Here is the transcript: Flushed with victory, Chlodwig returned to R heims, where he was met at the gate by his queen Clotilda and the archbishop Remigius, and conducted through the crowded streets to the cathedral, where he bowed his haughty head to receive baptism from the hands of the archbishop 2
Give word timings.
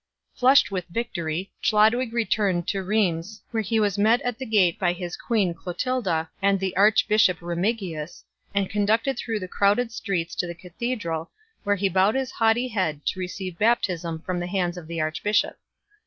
Flushed 0.33 0.71
with 0.71 0.85
victory, 0.87 1.51
Chlodwig 1.61 2.11
returned 2.11 2.67
to 2.69 2.79
R 2.79 2.85
heims, 2.85 3.41
where 3.51 3.61
he 3.61 3.79
was 3.79 3.99
met 3.99 4.19
at 4.21 4.39
the 4.39 4.47
gate 4.47 4.79
by 4.79 4.93
his 4.93 5.15
queen 5.15 5.53
Clotilda 5.53 6.27
and 6.41 6.59
the 6.59 6.75
archbishop 6.75 7.37
Remigius, 7.39 8.23
and 8.51 8.67
conducted 8.67 9.15
through 9.19 9.39
the 9.39 9.47
crowded 9.47 9.91
streets 9.91 10.33
to 10.37 10.47
the 10.47 10.55
cathedral, 10.55 11.29
where 11.63 11.75
he 11.75 11.87
bowed 11.87 12.15
his 12.15 12.31
haughty 12.31 12.69
head 12.69 13.05
to 13.05 13.19
receive 13.19 13.59
baptism 13.59 14.17
from 14.25 14.39
the 14.39 14.47
hands 14.47 14.75
of 14.75 14.87
the 14.87 14.99
archbishop 14.99 15.53
2 15.53 15.55